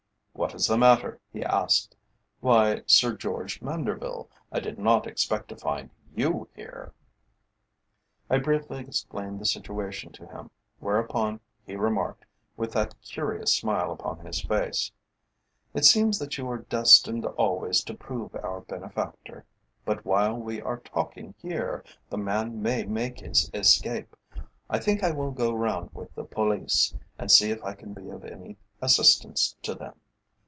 "What 0.33 0.55
is 0.55 0.65
the 0.65 0.77
matter?" 0.77 1.19
he 1.31 1.43
asked. 1.43 1.95
"Why, 2.39 2.81
Sir 2.87 3.15
George 3.15 3.59
Manderville, 3.61 4.27
I 4.51 4.59
did 4.59 4.79
not 4.79 5.05
expect 5.05 5.49
to 5.49 5.55
find 5.57 5.91
you 6.15 6.47
here!" 6.55 6.93
I 8.27 8.39
briefly 8.39 8.79
explained 8.79 9.39
the 9.39 9.45
situation 9.45 10.11
to 10.13 10.25
him, 10.25 10.49
whereupon 10.79 11.41
he 11.63 11.75
remarked, 11.75 12.25
with 12.57 12.71
that 12.71 12.95
curious 13.03 13.53
smile 13.55 13.91
upon 13.91 14.25
his 14.25 14.41
face: 14.41 14.91
"It 15.75 15.85
seems 15.85 16.17
that 16.17 16.35
you 16.39 16.49
are 16.49 16.57
destined 16.59 17.25
always 17.25 17.83
to 17.83 17.93
prove 17.93 18.33
our 18.33 18.61
benefactor. 18.61 19.45
But 19.85 20.05
while 20.05 20.33
we 20.37 20.59
are 20.59 20.79
talking 20.79 21.35
here 21.39 21.83
the 22.09 22.17
man 22.17 22.63
may 22.63 22.83
make 22.85 23.19
his 23.19 23.51
escape. 23.53 24.15
I 24.71 24.79
think 24.79 25.03
I 25.03 25.11
will 25.11 25.31
go 25.31 25.53
round 25.53 25.91
with 25.93 26.15
the 26.15 26.25
police, 26.25 26.95
and 27.19 27.29
see 27.29 27.51
if 27.51 27.63
I 27.63 27.73
can 27.75 27.93
be 27.93 28.09
of 28.09 28.23
any 28.25 28.57
assistance 28.81 29.55
to 29.61 29.75
them." 29.75 29.93